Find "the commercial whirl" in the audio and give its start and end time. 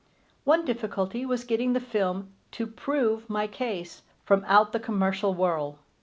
4.71-5.77